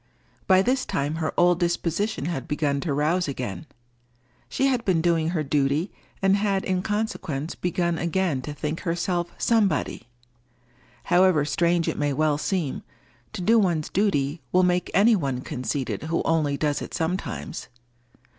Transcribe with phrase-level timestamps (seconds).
[0.47, 3.67] By this time her old disposition had begun to rouse again.
[4.49, 5.91] She had been doing her duty,
[6.23, 10.07] and had in consequence begun again to think herself Somebody.
[11.03, 12.81] However strange it may well seem,
[13.33, 17.67] to do one's duty will make any one conceited who only does it sometimes.